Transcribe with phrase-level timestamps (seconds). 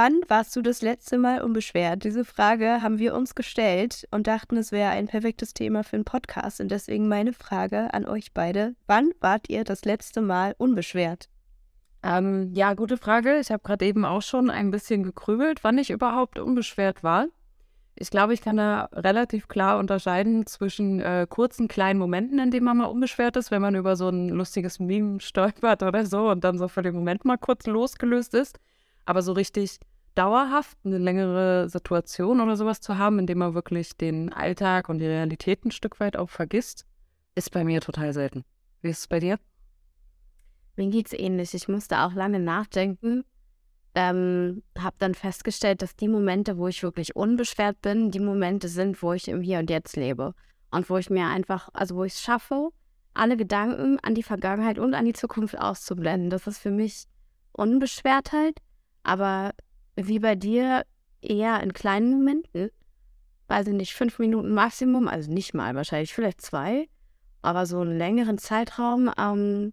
[0.00, 2.04] Wann warst du das letzte Mal unbeschwert?
[2.04, 6.04] Diese Frage haben wir uns gestellt und dachten, es wäre ein perfektes Thema für einen
[6.04, 6.60] Podcast.
[6.60, 8.76] Und deswegen meine Frage an euch beide.
[8.86, 11.28] Wann wart ihr das letzte Mal unbeschwert?
[12.04, 13.40] Ähm, ja, gute Frage.
[13.40, 17.26] Ich habe gerade eben auch schon ein bisschen gekrübelt, wann ich überhaupt unbeschwert war.
[17.96, 22.66] Ich glaube, ich kann da relativ klar unterscheiden zwischen äh, kurzen, kleinen Momenten, in denen
[22.66, 26.44] man mal unbeschwert ist, wenn man über so ein lustiges Meme stolpert oder so und
[26.44, 28.60] dann so für den Moment mal kurz losgelöst ist.
[29.04, 29.80] Aber so richtig
[30.18, 34.98] dauerhaft eine längere Situation oder sowas zu haben, in dem man wirklich den Alltag und
[34.98, 36.86] die Realität ein Stück weit auch vergisst,
[37.36, 38.44] ist bei mir total selten.
[38.82, 39.38] Wie ist es bei dir?
[40.74, 41.54] Mir geht es ähnlich.
[41.54, 43.24] Ich musste auch lange nachdenken.
[43.94, 49.00] Ähm, habe dann festgestellt, dass die Momente, wo ich wirklich unbeschwert bin, die Momente sind,
[49.02, 50.34] wo ich im Hier und Jetzt lebe.
[50.70, 52.70] Und wo ich mir einfach, also wo ich es schaffe,
[53.14, 56.30] alle Gedanken an die Vergangenheit und an die Zukunft auszublenden.
[56.30, 57.06] Das ist für mich
[57.52, 58.58] Unbeschwertheit.
[59.04, 59.52] Aber
[60.06, 60.84] wie bei dir
[61.20, 62.70] eher in kleinen Momenten.
[63.50, 66.88] Ich nicht, fünf Minuten Maximum, also nicht mal wahrscheinlich, vielleicht zwei.
[67.40, 69.72] Aber so einen längeren Zeitraum, ähm,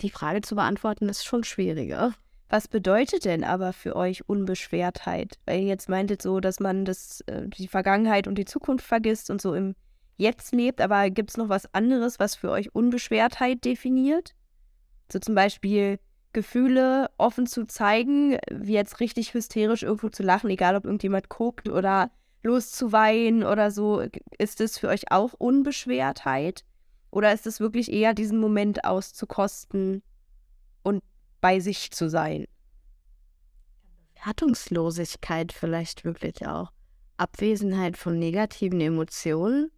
[0.00, 2.14] die Frage zu beantworten, ist schon schwieriger.
[2.48, 5.38] Was bedeutet denn aber für euch Unbeschwertheit?
[5.44, 9.30] Weil ihr jetzt meintet so, dass man das, äh, die Vergangenheit und die Zukunft vergisst
[9.30, 9.74] und so im
[10.16, 14.34] Jetzt lebt, aber gibt es noch was anderes, was für euch Unbeschwertheit definiert?
[15.12, 16.00] So zum Beispiel,
[16.38, 21.68] Gefühle offen zu zeigen, wie jetzt richtig hysterisch irgendwo zu lachen, egal ob irgendjemand guckt
[21.68, 22.12] oder
[22.44, 24.04] loszuweinen oder so.
[24.38, 26.64] Ist es für euch auch Unbeschwertheit?
[27.10, 30.04] Oder ist es wirklich eher diesen Moment auszukosten
[30.84, 31.02] und
[31.40, 32.46] bei sich zu sein?
[34.14, 36.70] Bewertungslosigkeit vielleicht wirklich auch.
[37.16, 39.72] Abwesenheit von negativen Emotionen?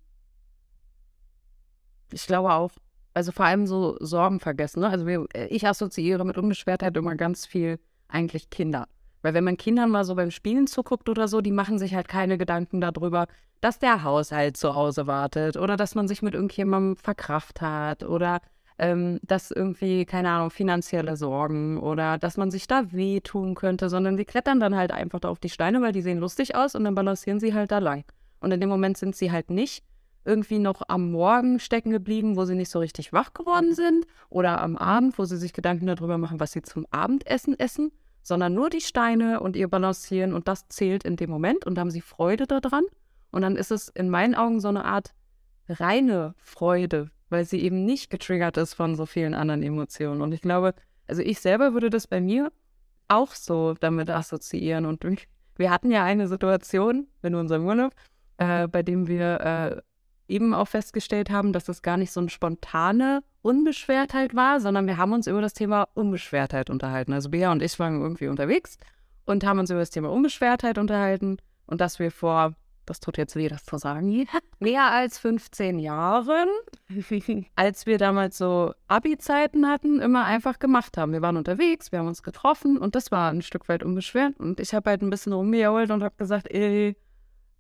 [2.13, 2.73] Ich glaube auch
[3.15, 4.81] also vor allem so Sorgen vergessen.
[4.81, 4.89] Ne?
[4.89, 7.79] Also wir, äh, ich assoziiere mit Unbeschwertheit immer ganz viel
[8.09, 8.87] eigentlich Kinder.
[9.23, 12.09] Weil wenn man Kindern mal so beim Spielen zuguckt oder so, die machen sich halt
[12.09, 13.27] keine Gedanken darüber,
[13.61, 18.41] dass der Haushalt zu Hause wartet oder dass man sich mit irgendjemandem verkraft hat oder
[18.79, 24.17] ähm, dass irgendwie, keine Ahnung, finanzielle Sorgen oder dass man sich da wehtun könnte, sondern
[24.17, 26.85] die klettern dann halt einfach da auf die Steine, weil die sehen lustig aus und
[26.85, 28.05] dann balancieren sie halt da lang.
[28.41, 29.85] Und in dem Moment sind sie halt nicht
[30.25, 34.61] irgendwie noch am Morgen stecken geblieben, wo sie nicht so richtig wach geworden sind oder
[34.61, 37.91] am Abend, wo sie sich Gedanken darüber machen, was sie zum Abendessen essen,
[38.23, 41.81] sondern nur die Steine und ihr Balancieren und das zählt in dem Moment und da
[41.81, 42.85] haben sie Freude daran
[43.31, 45.13] und dann ist es in meinen Augen so eine Art
[45.69, 50.21] reine Freude, weil sie eben nicht getriggert ist von so vielen anderen Emotionen.
[50.21, 50.75] Und ich glaube,
[51.07, 52.53] also ich selber würde das bei mir
[53.09, 54.85] auch so damit assoziieren.
[54.85, 55.05] Und
[55.57, 57.95] wir hatten ja eine Situation in unserem Urlaub,
[58.39, 59.83] äh, bei dem wir äh,
[60.31, 64.97] eben auch festgestellt haben, dass das gar nicht so eine spontane Unbeschwertheit war, sondern wir
[64.97, 67.13] haben uns über das Thema Unbeschwertheit unterhalten.
[67.13, 68.79] Also Bea und ich waren irgendwie unterwegs
[69.27, 72.55] und haben uns über das Thema Unbeschwertheit unterhalten und dass wir vor,
[72.85, 74.27] das tut jetzt weh, das zu sagen,
[74.59, 76.49] mehr als 15 Jahren,
[77.57, 81.13] als wir damals so Abi-Zeiten hatten, immer einfach gemacht haben.
[81.13, 84.61] Wir waren unterwegs, wir haben uns getroffen und das war ein Stück weit unbeschwert und
[84.61, 86.97] ich habe halt ein bisschen rumgejault und habe gesagt, ey,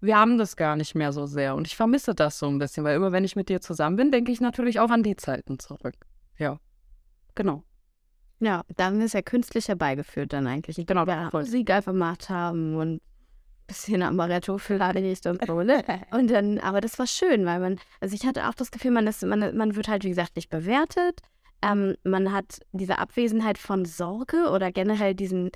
[0.00, 1.54] wir haben das gar nicht mehr so sehr.
[1.54, 4.10] Und ich vermisse das so ein bisschen, weil immer wenn ich mit dir zusammen bin,
[4.10, 5.94] denke ich natürlich auch an die Zeiten zurück.
[6.38, 6.58] Ja,
[7.34, 7.64] genau.
[8.40, 10.84] Ja, dann ist ja künstlich herbeigeführt dann eigentlich.
[10.86, 13.00] Genau, ja, Musik einfach gemacht haben und ein
[13.66, 15.84] bisschen Amaretto vielleicht und so, ne?
[16.10, 19.06] Und dann, aber das war schön, weil man, also ich hatte auch das Gefühl, man,
[19.06, 21.20] ist, man, man wird halt, wie gesagt, nicht bewertet.
[21.62, 25.50] Ähm, man hat diese Abwesenheit von Sorge oder generell diesen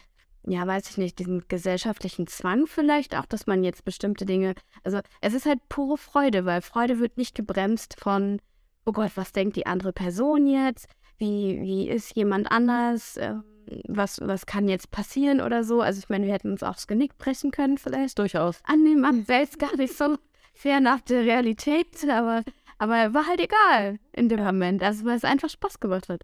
[0.46, 5.00] ja, weiß ich nicht, diesen gesellschaftlichen Zwang vielleicht, auch dass man jetzt bestimmte Dinge, also
[5.20, 8.40] es ist halt pure Freude, weil Freude wird nicht gebremst von,
[8.84, 10.86] oh Gott, was denkt die andere Person jetzt?
[11.18, 13.16] Wie, wie ist jemand anders?
[13.16, 13.44] Ähm,
[13.88, 15.80] was, was kann jetzt passieren oder so?
[15.80, 18.18] Also ich meine, wir hätten uns auch das Genick brechen können vielleicht.
[18.18, 18.60] Durchaus.
[18.64, 20.18] Annehmen, man selbst gar nicht so
[20.52, 22.42] fair nach der Realität, aber,
[22.78, 26.20] aber war halt egal in dem Moment, also weil es einfach Spaß gemacht hat.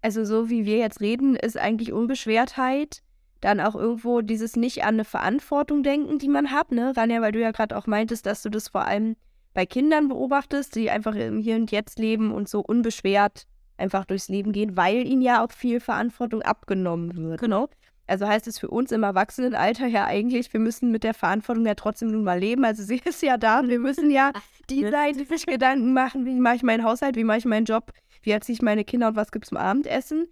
[0.00, 3.02] Also so wie wir jetzt reden, ist eigentlich Unbeschwertheit
[3.42, 6.96] dann auch irgendwo dieses nicht an eine Verantwortung denken, die man hat, ne?
[6.96, 9.16] Ranja, weil du ja gerade auch meintest, dass du das vor allem
[9.52, 13.46] bei Kindern beobachtest, die einfach im Hier und Jetzt leben und so unbeschwert
[13.76, 17.40] einfach durchs Leben gehen, weil ihnen ja auch viel Verantwortung abgenommen wird.
[17.40, 17.68] Genau.
[18.06, 21.74] Also heißt es für uns im Erwachsenenalter ja eigentlich, wir müssen mit der Verantwortung ja
[21.74, 22.64] trotzdem nun mal leben.
[22.64, 24.32] Also sie ist ja da und wir müssen ja
[24.70, 27.92] die Zeit sich Gedanken machen, wie mache ich meinen Haushalt, wie mache ich meinen Job,
[28.22, 30.28] wie erziehe ich meine Kinder und was gibt es zum Abendessen.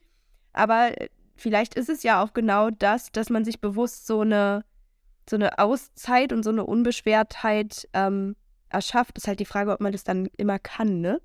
[0.53, 1.09] Aber äh,
[1.41, 4.65] vielleicht ist es ja auch genau das, dass man sich bewusst so eine,
[5.29, 8.37] so eine Auszeit und so eine Unbeschwertheit ähm,
[8.69, 9.19] erschafft.
[9.19, 11.21] Ist halt die Frage, ob man das dann immer kann, ne?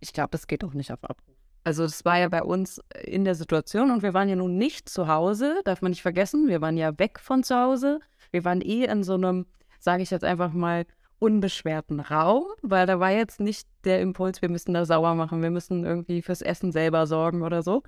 [0.00, 1.36] Ich glaube, das geht auch nicht auf Abruf.
[1.64, 4.88] Also das war ja bei uns in der Situation und wir waren ja nun nicht
[4.88, 6.46] zu Hause, darf man nicht vergessen.
[6.46, 7.98] Wir waren ja weg von zu Hause.
[8.30, 9.46] Wir waren eh in so einem,
[9.80, 10.86] sage ich jetzt einfach mal,
[11.18, 15.50] unbeschwerten Raum, weil da war jetzt nicht der Impuls, wir müssen da sauer machen, wir
[15.50, 17.82] müssen irgendwie fürs Essen selber sorgen oder so.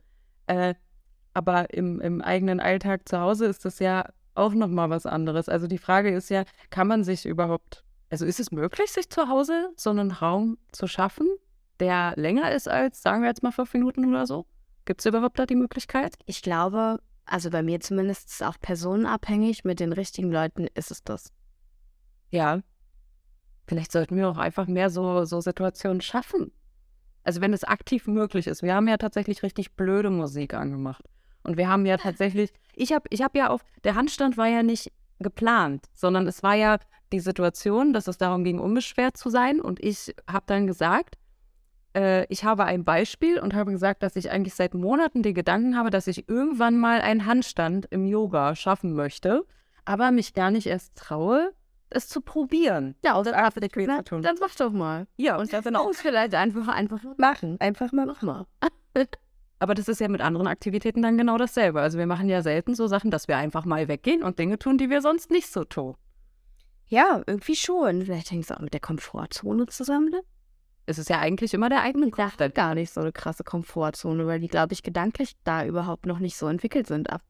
[0.47, 0.75] Äh,
[1.39, 5.49] aber im, im eigenen Alltag zu Hause ist das ja auch nochmal was anderes.
[5.49, 9.29] Also die Frage ist ja, kann man sich überhaupt, also ist es möglich, sich zu
[9.29, 11.29] Hause so einen Raum zu schaffen,
[11.79, 14.47] der länger ist als, sagen wir jetzt mal, fünf Minuten oder so?
[14.85, 16.17] Gibt es überhaupt da die Möglichkeit?
[16.27, 19.65] Ich glaube, also bei mir zumindest ist es auch personenabhängig.
[19.65, 21.33] Mit den richtigen Leuten ist es das.
[22.31, 22.63] Ja.
[23.69, 26.51] Vielleicht sollten wir auch einfach mehr so, so Situationen schaffen.
[27.23, 28.63] Also wenn es aktiv möglich ist.
[28.63, 31.05] Wir haben ja tatsächlich richtig blöde Musik angemacht.
[31.43, 34.63] Und wir haben ja tatsächlich, ich habe ich hab ja auf, der Handstand war ja
[34.63, 36.79] nicht geplant, sondern es war ja
[37.13, 39.61] die Situation, dass es darum ging, unbeschwert zu sein.
[39.61, 41.17] Und ich habe dann gesagt,
[41.95, 45.77] äh, ich habe ein Beispiel und habe gesagt, dass ich eigentlich seit Monaten die Gedanken
[45.77, 49.45] habe, dass ich irgendwann mal einen Handstand im Yoga schaffen möchte,
[49.85, 51.53] aber mich gar nicht erst traue,
[51.91, 52.95] es zu probieren.
[53.03, 53.35] Ja, und dann,
[53.87, 55.07] na, dann mach doch mal.
[55.17, 57.57] Ja, und dann auch vielleicht einfach, einfach machen.
[57.61, 58.47] Einfach mal, mach mal.
[59.59, 61.81] Aber das ist ja mit anderen Aktivitäten dann genau dasselbe.
[61.81, 64.79] Also wir machen ja selten so Sachen, dass wir einfach mal weggehen und Dinge tun,
[64.79, 65.97] die wir sonst nicht so tun.
[66.87, 68.03] Ja, irgendwie schon.
[68.03, 70.11] Vielleicht hängt es auch mit der Komfortzone zusammen.
[70.11, 70.23] Ne?
[70.87, 72.41] Es ist ja eigentlich immer der eigene Kopf.
[72.41, 76.19] Ich gar nicht so eine krasse Komfortzone, weil die, glaube ich, gedanklich da überhaupt noch
[76.19, 77.23] nicht so entwickelt sind ab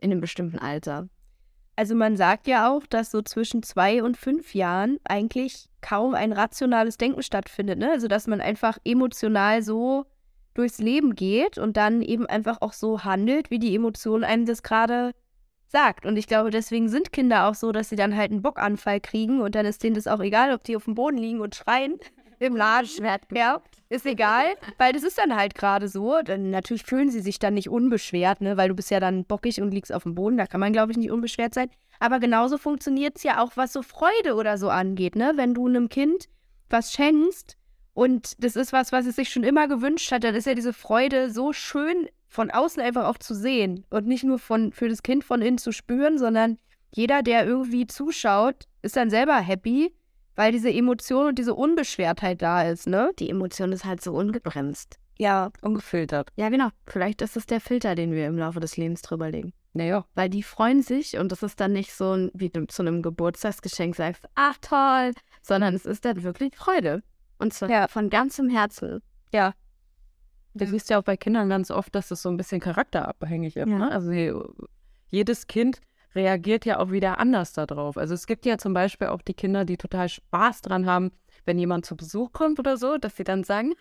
[0.00, 1.08] in einem bestimmten Alter.
[1.76, 6.32] Also man sagt ja auch, dass so zwischen zwei und fünf Jahren eigentlich kaum ein
[6.32, 7.78] rationales Denken stattfindet.
[7.78, 7.90] Ne?
[7.90, 10.04] Also dass man einfach emotional so
[10.54, 14.62] durchs Leben geht und dann eben einfach auch so handelt, wie die Emotion einem das
[14.62, 15.12] gerade
[15.66, 16.04] sagt.
[16.04, 19.40] Und ich glaube, deswegen sind Kinder auch so, dass sie dann halt einen Bockanfall kriegen
[19.40, 21.98] und dann ist denen das auch egal, ob die auf dem Boden liegen und schreien
[22.38, 23.22] im Ladenschwert.
[23.32, 24.46] Ja, ist egal,
[24.78, 26.20] weil das ist dann halt gerade so.
[26.24, 29.60] Dann, natürlich fühlen sie sich dann nicht unbeschwert, ne, weil du bist ja dann bockig
[29.60, 30.36] und liegst auf dem Boden.
[30.36, 31.70] Da kann man, glaube ich, nicht unbeschwert sein.
[32.00, 35.32] Aber genauso funktioniert es ja auch, was so Freude oder so angeht, ne?
[35.36, 36.28] Wenn du einem Kind
[36.70, 37.56] was schenkst
[38.00, 40.72] und das ist was, was es sich schon immer gewünscht hat, dann ist ja diese
[40.72, 45.02] Freude so schön von außen einfach auch zu sehen und nicht nur von, für das
[45.02, 46.58] Kind von innen zu spüren, sondern
[46.92, 49.92] jeder, der irgendwie zuschaut, ist dann selber happy
[50.40, 53.12] weil diese Emotion und diese Unbeschwertheit da ist, ne?
[53.18, 54.98] Die Emotion ist halt so ungebremst.
[55.18, 56.30] Ja, ungefiltert.
[56.36, 56.68] Ja, genau.
[56.86, 59.52] Vielleicht ist es der Filter, den wir im Laufe des Lebens drüber legen.
[59.74, 60.06] Naja.
[60.14, 63.02] Weil die freuen sich und das ist dann nicht so ein, wie du zu einem
[63.02, 65.12] Geburtstagsgeschenk sagst, ach toll,
[65.42, 67.02] sondern es ist dann wirklich Freude.
[67.40, 67.88] Und zwar ja.
[67.88, 69.02] von ganzem Herzen.
[69.32, 69.54] Ja.
[70.52, 73.68] Du siehst ja auch bei Kindern ganz oft, dass es so ein bisschen charakterabhängig ist.
[73.68, 73.78] Ja.
[73.78, 73.90] Ne?
[73.90, 74.52] Also
[75.08, 75.80] jedes Kind
[76.14, 77.96] reagiert ja auch wieder anders darauf.
[77.96, 81.12] Also es gibt ja zum Beispiel auch die Kinder, die total Spaß dran haben,
[81.46, 83.74] wenn jemand zu Besuch kommt oder so, dass sie dann sagen,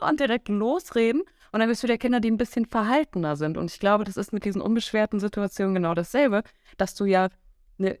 [0.00, 1.22] hallo, und direkt losreden.
[1.52, 3.56] Und dann bist du der Kinder, die ein bisschen verhaltener sind.
[3.56, 6.42] Und ich glaube, das ist mit diesen unbeschwerten Situationen genau dasselbe,
[6.76, 7.28] dass du ja
[7.78, 7.98] ne,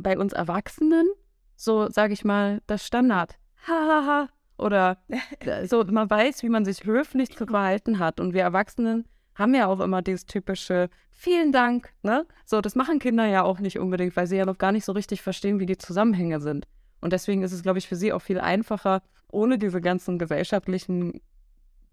[0.00, 1.08] bei uns Erwachsenen
[1.56, 3.36] so, sage ich mal, das Standard,
[3.66, 4.98] hahaha, oder
[5.66, 8.20] so, man weiß, wie man sich höflich zu verhalten hat.
[8.20, 12.26] Und wir Erwachsenen haben ja auch immer dieses typische Vielen Dank, ne?
[12.44, 14.92] So, das machen Kinder ja auch nicht unbedingt, weil sie ja noch gar nicht so
[14.92, 16.66] richtig verstehen, wie die Zusammenhänge sind.
[17.00, 21.20] Und deswegen ist es, glaube ich, für sie auch viel einfacher, ohne diese ganzen gesellschaftlichen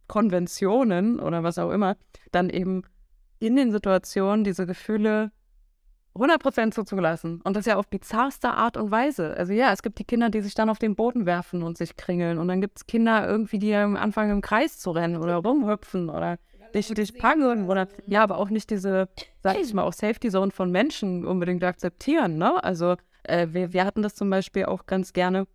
[0.08, 1.96] Konventionen oder was auch immer,
[2.32, 2.84] dann eben
[3.40, 5.32] in den Situationen diese Gefühle
[6.20, 7.42] 100% zuzulassen.
[7.42, 9.36] Und das ja auf bizarrste Art und Weise.
[9.38, 11.96] Also ja, es gibt die Kinder, die sich dann auf den Boden werfen und sich
[11.96, 12.38] kringeln.
[12.38, 16.10] Und dann gibt es Kinder irgendwie, die am Anfang im Kreis zu rennen oder rumhüpfen
[16.10, 16.38] oder
[16.74, 19.10] dich, dich packen oder ja, aber auch nicht diese,
[19.42, 22.38] sag ich mal, auch Safety Zone von Menschen unbedingt akzeptieren.
[22.38, 22.64] Ne?
[22.64, 25.48] Also äh, wir, wir hatten das zum Beispiel auch ganz gerne,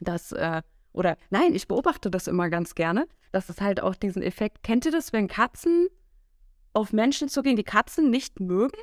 [0.00, 4.22] dass, äh, oder nein, ich beobachte das immer ganz gerne, dass es halt auch diesen
[4.22, 5.88] Effekt, kennt ihr das, wenn Katzen
[6.72, 8.76] auf Menschen zugehen, die Katzen nicht mögen?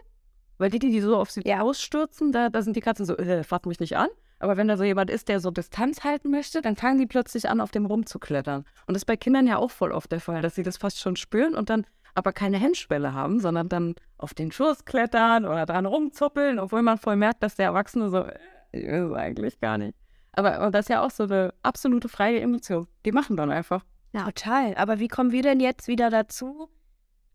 [0.57, 3.65] Weil die, die so auf sie ausstürzen, da, da sind die Katzen so, äh, fass
[3.65, 4.09] mich nicht an.
[4.39, 7.49] Aber wenn da so jemand ist, der so Distanz halten möchte, dann fangen die plötzlich
[7.49, 8.65] an, auf dem rumzuklettern.
[8.85, 10.99] Und das ist bei Kindern ja auch voll oft der Fall, dass sie das fast
[10.99, 15.65] schon spüren und dann aber keine Hemmschwelle haben, sondern dann auf den Schoß klettern oder
[15.65, 18.25] dran rumzuppeln, obwohl man voll merkt, dass der Erwachsene so,
[18.71, 19.95] äh, eigentlich gar nicht.
[20.31, 22.87] Aber das ist ja auch so eine absolute freie Emotion.
[23.05, 23.83] Die machen dann einfach.
[24.13, 24.75] Ja, total.
[24.75, 26.69] Aber wie kommen wir denn jetzt wieder dazu,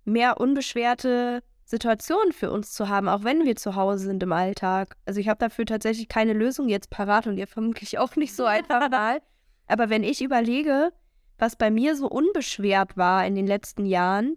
[0.04, 4.97] mehr unbeschwerte Situationen für uns zu haben, auch wenn wir zu Hause sind im Alltag.
[5.07, 8.45] Also ich habe dafür tatsächlich keine Lösung jetzt parat und ihr vermutlich auch nicht so
[8.47, 9.23] einfach mal.
[9.66, 10.92] Aber wenn ich überlege,
[11.38, 14.37] was bei mir so unbeschwert war in den letzten Jahren,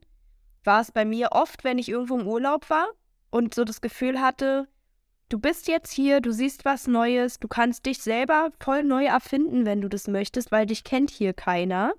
[0.63, 2.87] war es bei mir oft, wenn ich irgendwo im Urlaub war
[3.29, 4.67] und so das Gefühl hatte,
[5.29, 9.65] du bist jetzt hier, du siehst was Neues, du kannst dich selber voll neu erfinden,
[9.65, 11.93] wenn du das möchtest, weil dich kennt hier keiner.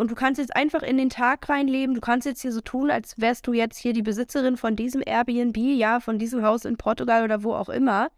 [0.00, 2.90] Und du kannst jetzt einfach in den Tag reinleben, du kannst jetzt hier so tun,
[2.90, 6.78] als wärst du jetzt hier die Besitzerin von diesem Airbnb, ja, von diesem Haus in
[6.78, 8.08] Portugal oder wo auch immer.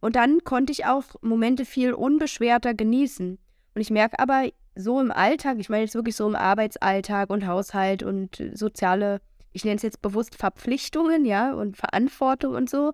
[0.00, 3.38] Und dann konnte ich auch Momente viel unbeschwerter genießen.
[3.74, 7.46] Und ich merke aber so im Alltag, ich meine jetzt wirklich so im Arbeitsalltag und
[7.46, 9.20] Haushalt und soziale,
[9.52, 12.92] ich nenne es jetzt bewusst Verpflichtungen, ja, und Verantwortung und so,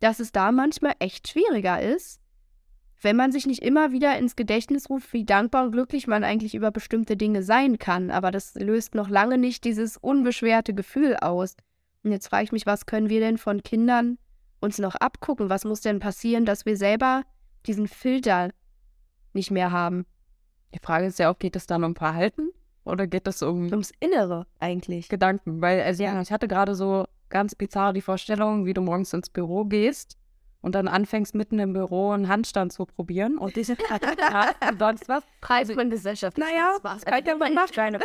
[0.00, 2.20] dass es da manchmal echt schwieriger ist,
[3.02, 6.54] wenn man sich nicht immer wieder ins Gedächtnis ruft, wie dankbar und glücklich man eigentlich
[6.54, 8.10] über bestimmte Dinge sein kann.
[8.10, 11.56] Aber das löst noch lange nicht dieses unbeschwerte Gefühl aus.
[12.02, 14.18] Und jetzt frage ich mich, was können wir denn von Kindern
[14.60, 15.50] uns noch abgucken?
[15.50, 17.22] Was muss denn passieren, dass wir selber
[17.66, 18.50] diesen Filter
[19.34, 20.06] nicht mehr haben?
[20.74, 22.50] Die Frage ist ja auch, geht es dann um Verhalten
[22.84, 25.08] oder geht es um ums Innere eigentlich?
[25.08, 25.60] Gedanken?
[25.60, 29.28] Weil also ja, ich hatte gerade so ganz bizarr die Vorstellung, wie du morgens ins
[29.28, 30.16] Büro gehst
[30.66, 33.74] und dann anfängst mitten im Büro einen Handstand zu probieren und diese
[34.68, 35.22] und sonst was.
[35.40, 36.36] Preisgesellschaft.
[36.38, 38.00] Naja, das kann ja mal nachscheinen.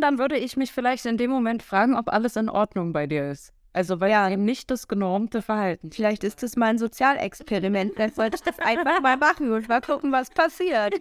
[0.00, 3.30] Dann würde ich mich vielleicht in dem Moment fragen, ob alles in Ordnung bei dir
[3.30, 3.52] ist.
[3.74, 5.92] Also weil ja eben nicht das genormte Verhalten.
[5.92, 7.98] Vielleicht ist das mal ein Sozialexperiment.
[7.98, 10.94] Dann sollte ich das einfach mal machen und mal gucken, was passiert.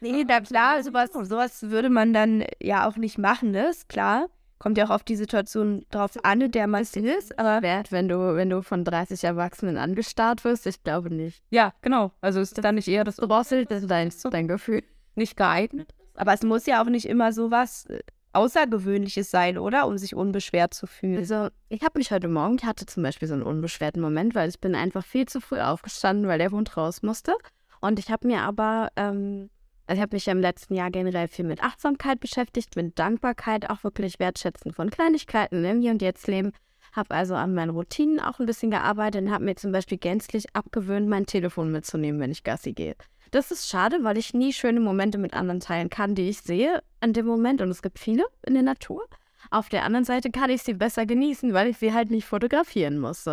[0.00, 3.68] Nee, na klar, sowas, sowas würde man dann ja auch nicht machen, ne?
[3.68, 4.28] Ist klar.
[4.58, 7.38] Kommt ja auch auf die Situation drauf an, der man ist.
[7.38, 10.66] Aber wert, wenn du, wenn du von 30 Erwachsenen angestarrt wirst?
[10.66, 11.42] Ich glaube nicht.
[11.50, 12.12] Ja, genau.
[12.20, 14.82] Also ist dann nicht eher das Drossel, das ist dein, dein Gefühl.
[15.14, 15.94] Nicht geeignet.
[16.14, 18.00] Aber es muss ja auch nicht immer so was äh,
[18.32, 19.86] Außergewöhnliches sein, oder?
[19.86, 21.18] Um sich unbeschwert zu fühlen.
[21.18, 24.48] Also, ich habe mich heute Morgen, ich hatte zum Beispiel so einen unbeschwerten Moment, weil
[24.48, 27.34] ich bin einfach viel zu früh aufgestanden, weil der Hund raus musste.
[27.80, 29.48] Und ich habe mir aber ähm,
[29.86, 33.70] also ich habe mich ja im letzten Jahr generell viel mit Achtsamkeit beschäftigt, mit Dankbarkeit,
[33.70, 36.52] auch wirklich Wertschätzen von Kleinigkeiten im Hier und Jetzt Leben.
[36.92, 40.54] Habe also an meinen Routinen auch ein bisschen gearbeitet und habe mir zum Beispiel gänzlich
[40.54, 42.96] abgewöhnt, mein Telefon mitzunehmen, wenn ich Gassi gehe.
[43.30, 46.82] Das ist schade, weil ich nie schöne Momente mit anderen teilen kann, die ich sehe
[47.00, 47.60] an dem Moment.
[47.60, 49.04] Und es gibt viele in der Natur.
[49.50, 52.98] Auf der anderen Seite kann ich sie besser genießen, weil ich sie halt nicht fotografieren
[52.98, 53.26] muss.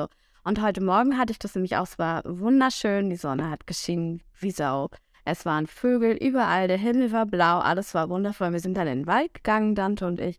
[0.44, 1.86] Und heute Morgen hatte ich das nämlich auch.
[1.88, 3.10] Es war wunderschön.
[3.10, 4.90] Die Sonne hat geschienen wie Sau.
[5.26, 8.52] Es waren Vögel überall, der Himmel war blau, alles war wundervoll.
[8.52, 10.38] Wir sind dann in den Wald gegangen, Dante und ich.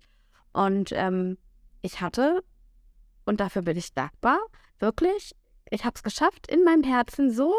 [0.52, 1.38] Und ähm,
[1.82, 2.44] ich hatte,
[3.24, 4.38] und dafür bin ich dankbar,
[4.78, 5.34] wirklich,
[5.70, 7.54] ich habe es geschafft, in meinem Herzen so,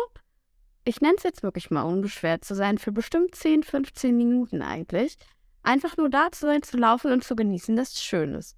[0.84, 5.18] ich nenne es jetzt wirklich mal unbeschwert zu sein, für bestimmt 10, 15 Minuten eigentlich.
[5.64, 8.56] Einfach nur da zu sein, zu laufen und zu genießen, das schön ist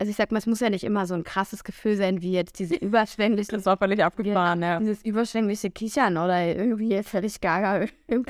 [0.00, 2.32] also ich sag mal, es muss ja nicht immer so ein krasses Gefühl sein, wie
[2.32, 3.52] jetzt diese überschwängliche.
[3.52, 4.78] das war völlig abgefahren, ja.
[4.78, 8.24] Dieses überschwängliche Kichern oder irgendwie völlig gaga im,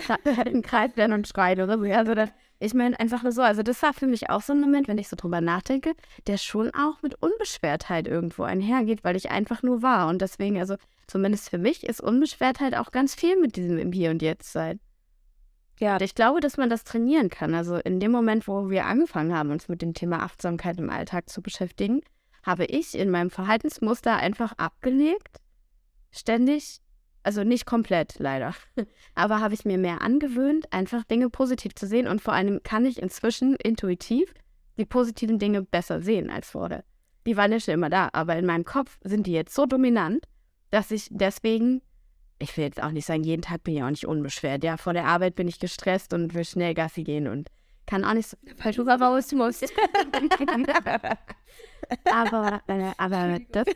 [0.47, 1.85] im Kreis werden und schreien oder so.
[1.85, 4.61] Also das, ich meine einfach nur so, also das war für mich auch so ein
[4.61, 5.95] Moment, wenn ich so drüber nachdenke,
[6.27, 10.09] der schon auch mit Unbeschwertheit irgendwo einhergeht, weil ich einfach nur war.
[10.09, 10.75] Und deswegen, also
[11.07, 14.81] zumindest für mich ist Unbeschwertheit auch ganz viel mit diesem im Hier und Jetzt sein.
[15.81, 17.55] Ja, ich glaube, dass man das trainieren kann.
[17.55, 21.31] Also in dem Moment, wo wir angefangen haben, uns mit dem Thema Achtsamkeit im Alltag
[21.31, 22.03] zu beschäftigen,
[22.43, 25.41] habe ich in meinem Verhaltensmuster einfach abgelegt,
[26.11, 26.81] ständig,
[27.23, 28.55] also nicht komplett leider,
[29.15, 32.85] aber habe ich mir mehr angewöhnt, einfach Dinge positiv zu sehen und vor allem kann
[32.85, 34.35] ich inzwischen intuitiv
[34.77, 36.85] die positiven Dinge besser sehen als vorher.
[37.27, 40.27] Die waren ja schon immer da, aber in meinem Kopf sind die jetzt so dominant,
[40.71, 41.81] dass ich deswegen
[42.41, 44.65] ich will jetzt auch nicht sagen, jeden Tag bin ich auch nicht unbeschwert.
[44.65, 47.49] Ja, vor der Arbeit bin ich gestresst und will schnell Gassi gehen und
[47.87, 49.73] kann auch nicht so, weil du raus musst.
[52.05, 53.67] aber, äh, aber das,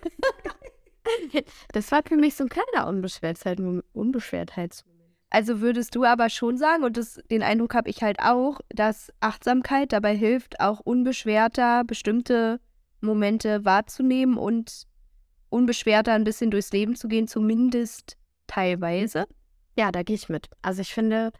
[1.73, 3.61] das war für mich so ein kleiner Unbeschwertheit,
[3.93, 4.95] Unbeschwertheitsmoment.
[5.31, 9.13] Also würdest du aber schon sagen, und das, den Eindruck habe ich halt auch, dass
[9.21, 12.61] Achtsamkeit dabei hilft, auch unbeschwerter bestimmte
[13.01, 14.87] Momente wahrzunehmen und
[15.51, 18.17] unbeschwerter ein bisschen durchs Leben zu gehen, zumindest
[18.47, 19.27] teilweise.
[19.77, 20.49] Ja, da gehe ich mit.
[20.63, 21.33] Also ich finde,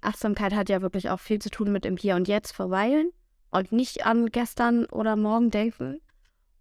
[0.00, 3.10] Achtsamkeit hat ja wirklich auch viel zu tun mit im Hier und Jetzt verweilen
[3.50, 6.00] und nicht an gestern oder morgen denken.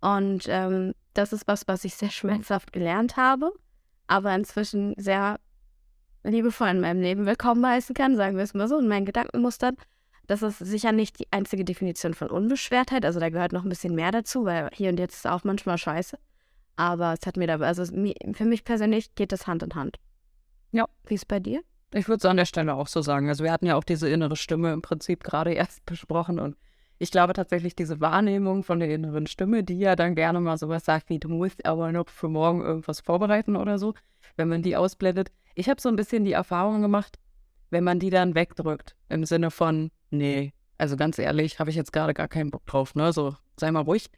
[0.01, 3.51] Und ähm, das ist was, was ich sehr schmerzhaft gelernt habe,
[4.07, 5.39] aber inzwischen sehr
[6.23, 9.75] liebevoll in meinem Leben willkommen heißen kann, sagen wir es mal so, in meinen Gedankenmustern.
[10.27, 13.93] Das ist sicher nicht die einzige Definition von Unbeschwertheit, also da gehört noch ein bisschen
[13.93, 16.17] mehr dazu, weil hier und jetzt ist auch manchmal scheiße.
[16.75, 19.99] Aber es hat mir dabei, also für mich persönlich geht das Hand in Hand.
[20.71, 20.87] Ja.
[21.05, 21.61] Wie ist es bei dir?
[21.93, 23.29] Ich würde es an der Stelle auch so sagen.
[23.29, 26.57] Also wir hatten ja auch diese innere Stimme im Prinzip gerade erst besprochen und
[26.99, 30.85] ich glaube tatsächlich diese Wahrnehmung von der inneren Stimme, die ja dann gerne mal sowas
[30.85, 33.93] sagt wie, du musst aber noch für morgen irgendwas vorbereiten oder so,
[34.37, 35.31] wenn man die ausblendet.
[35.55, 37.19] Ich habe so ein bisschen die Erfahrung gemacht,
[37.71, 41.91] wenn man die dann wegdrückt, im Sinne von, nee, also ganz ehrlich, habe ich jetzt
[41.91, 43.11] gerade gar keinen Bock drauf, ne?
[43.11, 44.09] So, sei mal ruhig.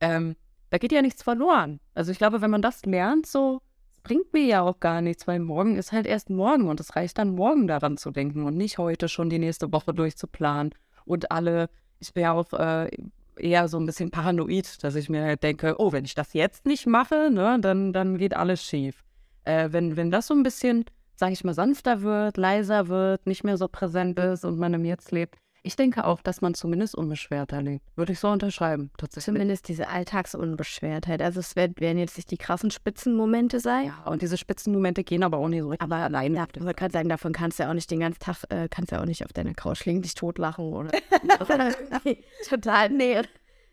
[0.00, 0.36] Ähm,
[0.74, 1.78] da geht ja nichts verloren.
[1.94, 3.60] Also ich glaube, wenn man das lernt, so,
[4.02, 7.16] bringt mir ja auch gar nichts, weil morgen ist halt erst morgen und es reicht
[7.16, 11.70] dann morgen daran zu denken und nicht heute schon die nächste Woche durchzuplanen und alle,
[12.00, 12.90] ich ja auch äh,
[13.36, 16.66] eher so ein bisschen paranoid, dass ich mir halt denke, oh, wenn ich das jetzt
[16.66, 19.04] nicht mache, ne, dann, dann geht alles schief.
[19.44, 23.44] Äh, wenn, wenn das so ein bisschen, sage ich mal, sanfter wird, leiser wird, nicht
[23.44, 26.94] mehr so präsent ist und man im Jetzt lebt, ich denke auch, dass man zumindest
[26.94, 27.84] unbeschwerter lebt.
[27.96, 29.24] Würde ich so unterschreiben, tatsächlich.
[29.24, 31.22] Zumindest diese Alltagsunbeschwertheit.
[31.22, 33.86] Also es werden jetzt nicht die krassen Spitzenmomente sein.
[33.86, 36.36] Ja, und diese Spitzenmomente gehen aber auch nicht so richtig aber alleine.
[36.36, 38.68] Ja, ich wollte gerade sagen, davon kannst du ja auch nicht den ganzen Tag, äh,
[38.68, 40.90] kannst ja auch nicht auf deiner Couch liegen, dich totlachen oder.
[42.48, 43.22] Total, nee.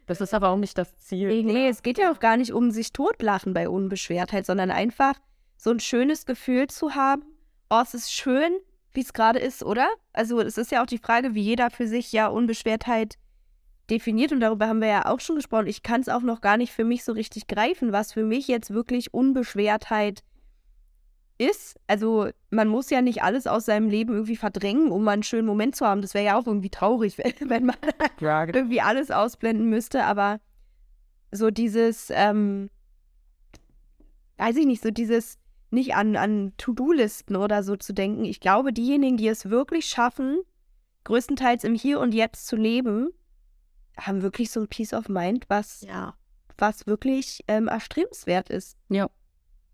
[0.07, 1.43] Das ist aber auch nicht das Ziel.
[1.43, 5.15] Nee, es geht ja auch gar nicht um sich totlachen bei Unbeschwertheit, sondern einfach
[5.57, 7.23] so ein schönes Gefühl zu haben.
[7.69, 8.53] Oh, es ist schön,
[8.93, 9.87] wie es gerade ist, oder?
[10.13, 13.17] Also es ist ja auch die Frage, wie jeder für sich ja Unbeschwertheit
[13.89, 15.67] definiert und darüber haben wir ja auch schon gesprochen.
[15.67, 18.47] Ich kann es auch noch gar nicht für mich so richtig greifen, was für mich
[18.47, 20.23] jetzt wirklich Unbeschwertheit
[21.37, 21.79] ist.
[21.87, 25.47] Also man muss ja nicht alles aus seinem Leben irgendwie verdrängen, um mal einen schönen
[25.47, 26.01] Moment zu haben.
[26.01, 27.75] Das wäre ja auch irgendwie traurig, wenn man
[28.55, 30.05] irgendwie alles ausblenden müsste.
[30.05, 30.39] Aber
[31.31, 32.69] so dieses, ähm,
[34.37, 35.37] weiß ich nicht, so dieses
[35.71, 38.25] nicht an, an To-Do-Listen oder so zu denken.
[38.25, 40.41] Ich glaube, diejenigen, die es wirklich schaffen,
[41.03, 43.11] größtenteils im Hier und Jetzt zu leben,
[43.97, 46.15] haben wirklich so ein Peace of Mind, was, ja.
[46.57, 48.77] was wirklich ähm, erstrebenswert ist.
[48.89, 49.09] Ja.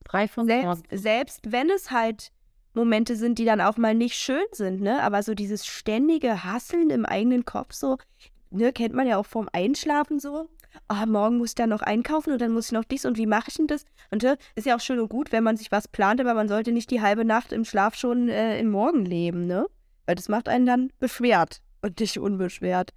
[0.06, 2.32] Frei von selbst, selbst wenn es halt
[2.74, 5.02] Momente sind, die dann auch mal nicht schön sind, ne?
[5.04, 7.98] Aber so dieses ständige Hasseln im eigenen Kopf, so,
[8.52, 10.48] ne, kennt man ja auch vorm Einschlafen so
[10.90, 13.26] oh, morgen muss ich dann noch einkaufen und dann muss ich noch dies und wie
[13.26, 13.86] mache ich denn das?
[14.12, 16.48] Und äh, ist ja auch schön und gut, wenn man sich was plant, aber man
[16.48, 19.66] sollte nicht die halbe Nacht im Schlaf schon äh, im Morgen leben, ne?
[20.06, 22.92] Weil das macht einen dann beschwert und nicht unbeschwert.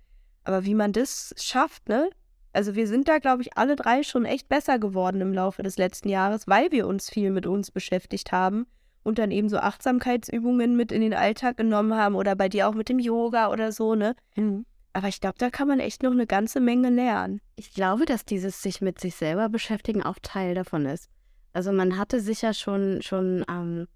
[0.45, 2.11] Aber wie man das schafft, ne?
[2.53, 5.77] Also wir sind da, glaube ich, alle drei schon echt besser geworden im Laufe des
[5.77, 8.67] letzten Jahres, weil wir uns viel mit uns beschäftigt haben
[9.03, 12.75] und dann eben so Achtsamkeitsübungen mit in den Alltag genommen haben oder bei dir auch
[12.75, 14.15] mit dem Yoga oder so, ne?
[14.37, 14.65] Mhm.
[14.93, 17.41] Aber ich glaube, da kann man echt noch eine ganze Menge lernen.
[17.57, 21.09] Ich glaube, dass dieses sich mit sich selber beschäftigen auch Teil davon ist.
[21.53, 23.87] Also man hatte sicher schon, schon ähm,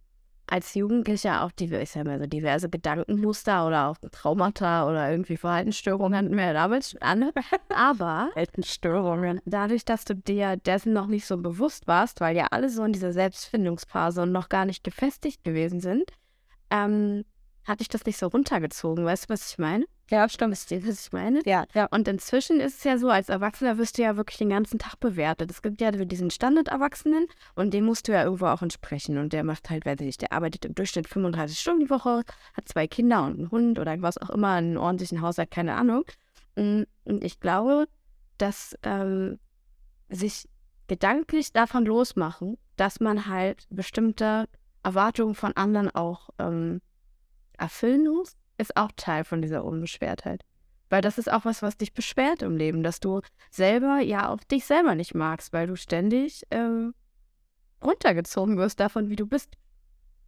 [0.46, 5.36] als Jugendlicher auch die, ich sag mal so diverse Gedankenmuster oder auch Traumata oder irgendwie
[5.36, 7.30] Verhaltensstörungen hatten wir ja damals schon an.
[7.74, 9.40] Aber Verhaltensstörungen.
[9.46, 12.92] dadurch, dass du dir dessen noch nicht so bewusst warst, weil ja alle so in
[12.92, 16.04] dieser Selbstfindungsphase und noch gar nicht gefestigt gewesen sind,
[16.70, 17.24] ähm,
[17.64, 19.04] hatte ich das nicht so runtergezogen.
[19.04, 19.86] Weißt du, was ich meine?
[20.10, 20.52] Ja, stimmt.
[20.52, 21.40] Wisst ihr, was ich meine?
[21.46, 21.64] Ja.
[21.74, 21.86] ja.
[21.86, 25.00] Und inzwischen ist es ja so, als Erwachsener wirst du ja wirklich den ganzen Tag
[25.00, 25.50] bewertet.
[25.50, 29.18] Es gibt ja diesen Standard-Erwachsenen und dem musst du ja irgendwo auch entsprechen.
[29.18, 32.22] Und der macht halt, weiß ich nicht, der arbeitet im Durchschnitt 35 Stunden die Woche,
[32.54, 36.04] hat zwei Kinder und einen Hund oder was auch immer, einen ordentlichen Haushalt, keine Ahnung.
[36.56, 37.86] Mm, und ich glaube,
[38.36, 39.38] dass ähm,
[40.10, 40.48] sich
[40.86, 44.48] gedanklich davon losmachen, dass man halt bestimmte
[44.82, 46.82] Erwartungen von anderen auch ähm,
[47.56, 50.42] erfüllen muss, ist auch Teil von dieser Unbeschwertheit.
[50.90, 54.38] Weil das ist auch was, was dich beschwert im Leben, dass du selber ja auch
[54.44, 56.94] dich selber nicht magst, weil du ständig ähm,
[57.82, 59.50] runtergezogen wirst davon, wie du bist.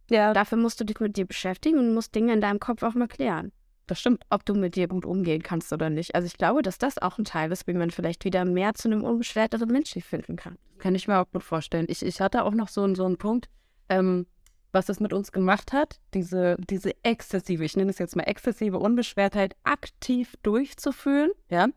[0.09, 0.33] Ja.
[0.33, 3.07] Dafür musst du dich mit dir beschäftigen und musst Dinge in deinem Kopf auch mal
[3.07, 3.51] klären.
[3.87, 6.15] Das stimmt, ob du mit dir gut umgehen kannst oder nicht.
[6.15, 8.89] Also ich glaube, dass das auch ein Teil ist, wie man vielleicht wieder mehr zu
[8.89, 10.57] einem unbeschwerteren Menschen finden kann.
[10.77, 11.85] Kann ich mir auch gut vorstellen.
[11.87, 13.49] Ich, ich hatte auch noch so, so einen Punkt,
[13.87, 14.27] ähm,
[14.71, 18.77] was das mit uns gemacht hat, diese, diese exzessive, ich nenne es jetzt mal exzessive
[18.77, 21.31] Unbeschwertheit aktiv durchzuführen.
[21.49, 21.67] Ja.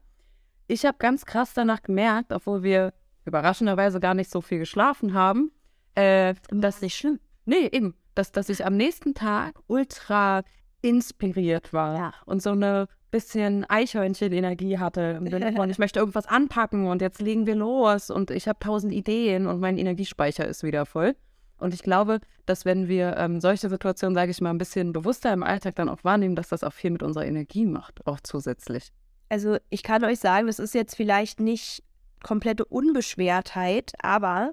[0.67, 2.93] Ich habe ganz krass danach gemerkt, obwohl wir
[3.25, 5.53] überraschenderweise gar nicht so viel geschlafen haben,
[5.95, 7.21] äh, das ist nicht schlimm.
[7.45, 10.43] Nee, eben, dass, dass ich am nächsten Tag ultra
[10.83, 12.13] inspiriert war ja.
[12.27, 15.17] und so eine bisschen Eichhörnchen-Energie hatte.
[15.19, 18.59] Im Sinne von, ich möchte irgendwas anpacken und jetzt legen wir los und ich habe
[18.61, 21.17] tausend Ideen und mein Energiespeicher ist wieder voll.
[21.61, 25.33] Und ich glaube, dass wenn wir ähm, solche Situationen, sage ich mal, ein bisschen bewusster
[25.33, 28.93] im Alltag dann auch wahrnehmen, dass das auch viel mit unserer Energie macht, auch zusätzlich.
[29.29, 31.85] Also ich kann euch sagen, das ist jetzt vielleicht nicht
[32.23, 34.53] komplette Unbeschwertheit, aber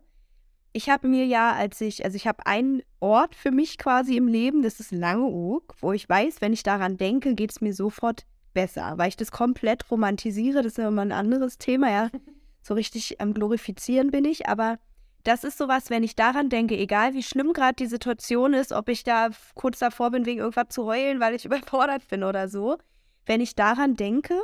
[0.74, 4.28] ich habe mir ja, als ich, also ich habe einen Ort für mich quasi im
[4.28, 8.26] Leben, das ist Langeoog, wo ich weiß, wenn ich daran denke, geht es mir sofort
[8.54, 12.10] besser, weil ich das komplett romantisiere, das ist ja immer ein anderes Thema, ja.
[12.62, 14.78] So richtig am Glorifizieren bin ich, aber
[15.24, 18.90] das ist sowas, wenn ich daran denke, egal wie schlimm gerade die Situation ist, ob
[18.90, 22.78] ich da kurz davor bin, wegen irgendwas zu heulen, weil ich überfordert bin oder so,
[23.26, 24.36] wenn ich daran denke,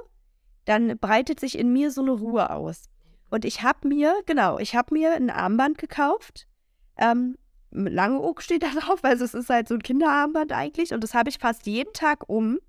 [0.65, 2.89] dann breitet sich in mir so eine Ruhe aus.
[3.29, 6.47] Und ich habe mir, genau, ich habe mir ein Armband gekauft.
[6.97, 7.37] Ähm,
[7.71, 10.93] Langeoog steht da drauf, also es ist halt so ein Kinderarmband eigentlich.
[10.93, 12.59] Und das habe ich fast jeden Tag um.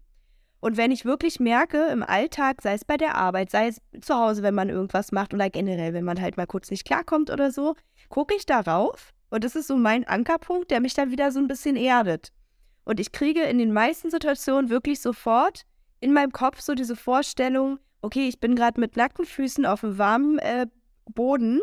[0.64, 4.14] Und wenn ich wirklich merke, im Alltag, sei es bei der Arbeit, sei es zu
[4.14, 7.50] Hause, wenn man irgendwas macht oder generell, wenn man halt mal kurz nicht klarkommt oder
[7.50, 7.74] so,
[8.08, 9.10] gucke ich darauf.
[9.28, 12.32] Und das ist so mein Ankerpunkt, der mich dann wieder so ein bisschen erdet.
[12.86, 15.66] Und ich kriege in den meisten Situationen wirklich sofort
[16.00, 19.98] in meinem Kopf so diese Vorstellung, okay, ich bin gerade mit nackten Füßen auf dem
[19.98, 20.66] warmen äh,
[21.04, 21.60] Boden.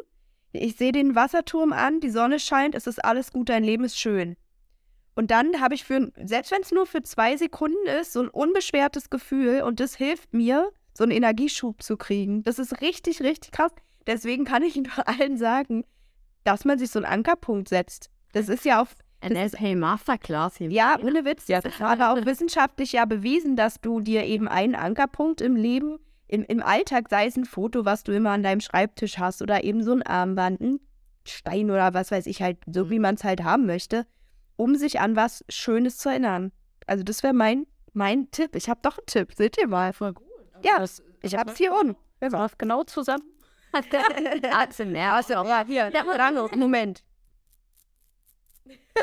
[0.52, 3.98] Ich sehe den Wasserturm an, die Sonne scheint, es ist alles gut, dein Leben ist
[3.98, 4.38] schön.
[5.22, 8.28] Und dann habe ich für, selbst wenn es nur für zwei Sekunden ist, so ein
[8.28, 12.42] unbeschwertes Gefühl und das hilft mir, so einen Energieschub zu kriegen.
[12.42, 13.72] Das ist richtig, richtig krass.
[14.08, 15.86] Deswegen kann ich nur allen sagen,
[16.44, 18.10] dass man sich so einen Ankerpunkt setzt.
[18.32, 20.58] Das ist ja auf NLP Masterclass.
[20.58, 20.72] Hier.
[20.72, 21.48] Ja, ohne Witz.
[21.48, 25.56] Ja, das ist aber auch wissenschaftlich ja bewiesen, dass du dir eben einen Ankerpunkt im
[25.56, 29.44] Leben, im, im Alltag, sei es ein Foto, was du immer an deinem Schreibtisch hast
[29.44, 30.80] oder eben so ein Armband, ein
[31.28, 34.08] Stein oder was weiß ich halt, so wie man es halt haben möchte,
[34.62, 36.52] um sich an was Schönes zu erinnern.
[36.86, 38.56] Also das wäre mein, mein Tipp.
[38.56, 39.34] Ich habe doch einen Tipp.
[39.36, 39.91] Seht ihr mal.
[39.91, 40.28] Voll gut.
[40.63, 41.95] Ja, das, ich habe es hier unten.
[42.19, 43.24] Wir waren genau zusammen.
[43.74, 45.91] also, ja, hier,
[46.56, 47.04] Moment.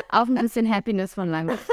[0.07, 1.51] Auch ein bisschen Happiness von lang.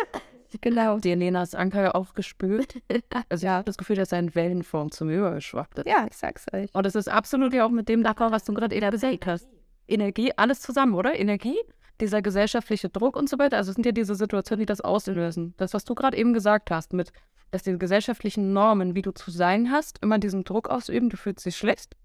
[0.63, 0.99] Genau.
[0.99, 2.81] Die Lenas Anker auch gespült.
[3.29, 3.53] Also ja.
[3.53, 5.87] ich habe das Gefühl, dass er in Wellenform zu mir übergeschwappt ist.
[5.87, 6.75] Ja, ich sag's euch.
[6.75, 9.47] Und das ist absolut ja auch mit dem d'accord, was du gerade eben gesagt hast.
[9.87, 11.19] Energie, alles zusammen, oder?
[11.19, 11.59] Energie,
[12.01, 13.57] dieser gesellschaftliche Druck und so weiter.
[13.57, 15.55] Also es sind ja diese Situationen, die das auslösen.
[15.57, 17.13] Das, was du gerade eben gesagt hast, mit,
[17.51, 21.45] dass die gesellschaftlichen Normen, wie du zu sein hast, immer diesen Druck ausüben, du fühlst
[21.47, 21.97] dich schlecht.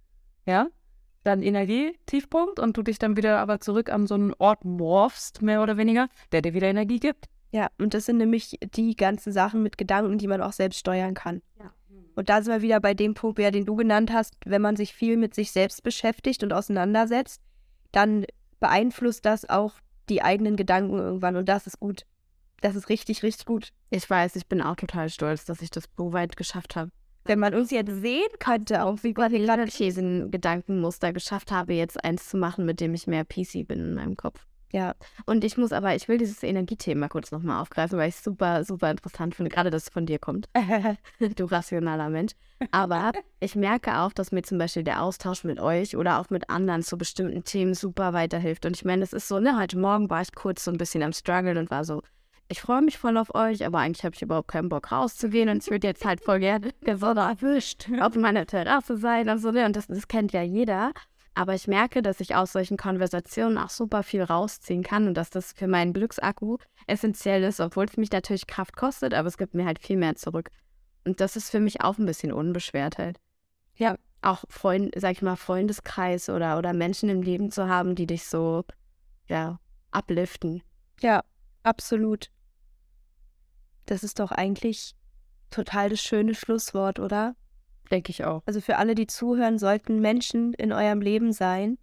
[0.46, 0.68] Ja?
[1.24, 5.62] dann Energietiefpunkt und du dich dann wieder aber zurück an so einen Ort morphst, mehr
[5.62, 7.26] oder weniger, der dir wieder Energie gibt.
[7.52, 11.14] Ja, und das sind nämlich die ganzen Sachen mit Gedanken, die man auch selbst steuern
[11.14, 11.42] kann.
[11.60, 11.72] Ja.
[12.16, 14.76] Und da sind wir wieder bei dem Punkt, ja, den du genannt hast, wenn man
[14.76, 17.42] sich viel mit sich selbst beschäftigt und auseinandersetzt,
[17.92, 18.26] dann
[18.62, 19.74] beeinflusst das auch
[20.08, 22.06] die eigenen Gedanken irgendwann und das ist gut.
[22.62, 23.74] Das ist richtig, richtig gut.
[23.90, 26.92] Ich weiß, ich bin auch total stolz, dass ich das so weit geschafft habe
[27.26, 32.04] wenn man uns jetzt sehen könnte, auch wie Gott ich diesen Gedankenmuster geschafft habe, jetzt
[32.04, 34.46] eins zu machen, mit dem ich mehr PC bin in meinem Kopf.
[34.74, 38.24] Ja, und ich muss aber, ich will dieses Energiethema kurz nochmal aufgreifen, weil ich es
[38.24, 40.48] super, super interessant finde, gerade dass es von dir kommt.
[41.36, 42.34] du rationaler Mensch.
[42.72, 46.50] Aber ich merke auch, dass mir zum Beispiel der Austausch mit euch oder auch mit
[46.50, 48.66] anderen zu bestimmten Themen super weiterhilft.
[48.66, 51.04] Und ich meine, es ist so, ne, heute Morgen war ich kurz so ein bisschen
[51.04, 52.02] am Struggle und war so,
[52.48, 55.64] ich freue mich voll auf euch, aber eigentlich habe ich überhaupt keinen Bock rauszugehen und
[55.64, 59.52] ich würde jetzt halt voll gerne gesonder erwischt auf meiner Terrasse sein und so.
[59.52, 59.66] Ne?
[59.66, 60.92] Und das, das kennt ja jeder.
[61.34, 65.30] Aber ich merke, dass ich aus solchen Konversationen auch super viel rausziehen kann und dass
[65.30, 69.54] das für meinen Glücksakku essentiell ist, obwohl es mich natürlich Kraft kostet, aber es gibt
[69.54, 70.50] mir halt viel mehr zurück.
[71.06, 73.18] Und das ist für mich auch ein bisschen unbeschwert halt.
[73.76, 78.06] Ja, auch Freund, sag ich mal, Freundeskreis oder, oder Menschen im Leben zu haben, die
[78.06, 78.66] dich so,
[79.28, 79.60] ja,
[79.92, 80.62] upliften.
[81.00, 81.24] Ja,
[81.64, 82.30] absolut.
[83.86, 84.96] Das ist doch eigentlich
[85.50, 87.36] total das schöne Schlusswort, oder?
[87.92, 88.42] Denke ich auch.
[88.46, 91.78] Also für alle, die zuhören, sollten Menschen in eurem Leben sein,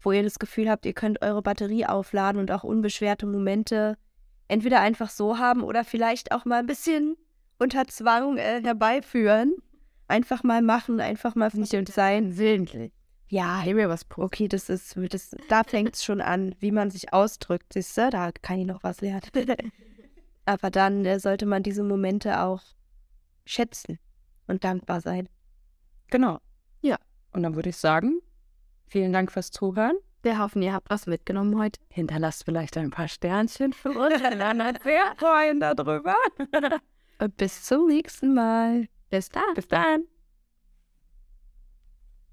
[0.00, 3.96] wo ihr das Gefühl habt, ihr könnt eure Batterie aufladen und auch unbeschwerte Momente
[4.48, 7.16] entweder einfach so haben oder vielleicht auch mal ein bisschen
[7.58, 9.54] unter Zwang äh, herbeiführen.
[10.08, 12.36] Einfach mal machen, einfach mal nicht und sein.
[12.36, 12.92] Willentlich.
[13.28, 17.12] Ja, mir was okay, das ist, das, da fängt es schon an, wie man sich
[17.12, 19.22] ausdrückt, siehst du, da kann ich noch was lernen.
[20.46, 22.62] Aber dann äh, sollte man diese Momente auch
[23.44, 23.98] schätzen
[24.48, 25.28] und dankbar sein.
[26.10, 26.38] Genau.
[26.80, 26.96] Ja.
[27.32, 28.20] Und dann würde ich sagen,
[28.86, 29.96] vielen Dank fürs Zuhören.
[30.22, 31.80] Wir hoffen, ihr habt was mitgenommen heute.
[31.90, 34.20] Hinterlasst vielleicht ein paar Sternchen für uns.
[34.20, 36.16] Wir freuen darüber.
[37.20, 38.88] und bis zum nächsten Mal.
[39.10, 39.54] Bis dann.
[39.54, 40.04] Bis dann.